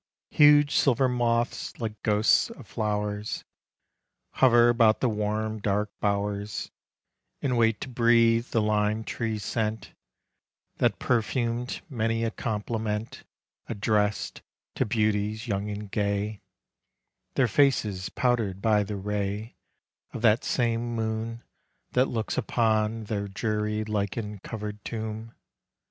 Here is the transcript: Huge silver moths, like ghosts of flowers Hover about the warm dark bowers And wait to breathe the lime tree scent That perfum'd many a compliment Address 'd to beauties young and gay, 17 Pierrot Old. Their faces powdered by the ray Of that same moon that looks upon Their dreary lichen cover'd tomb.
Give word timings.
Huge 0.31 0.75
silver 0.77 1.07
moths, 1.07 1.79
like 1.79 2.01
ghosts 2.01 2.49
of 2.49 2.65
flowers 2.65 3.43
Hover 4.31 4.69
about 4.69 4.99
the 4.99 5.07
warm 5.07 5.59
dark 5.59 5.91
bowers 5.99 6.71
And 7.39 7.55
wait 7.55 7.79
to 7.81 7.87
breathe 7.87 8.47
the 8.47 8.63
lime 8.63 9.03
tree 9.03 9.37
scent 9.37 9.93
That 10.77 10.97
perfum'd 10.97 11.83
many 11.87 12.23
a 12.23 12.31
compliment 12.31 13.25
Address 13.69 14.31
'd 14.31 14.41
to 14.73 14.85
beauties 14.87 15.47
young 15.47 15.69
and 15.69 15.91
gay, 15.91 16.41
17 16.41 16.41
Pierrot 16.41 16.41
Old. 16.41 17.35
Their 17.35 17.47
faces 17.47 18.09
powdered 18.09 18.59
by 18.59 18.81
the 18.83 18.97
ray 18.97 19.55
Of 20.13 20.23
that 20.23 20.43
same 20.43 20.95
moon 20.95 21.43
that 21.91 22.07
looks 22.07 22.39
upon 22.39 23.03
Their 23.03 23.27
dreary 23.27 23.83
lichen 23.83 24.39
cover'd 24.39 24.83
tomb. 24.83 25.35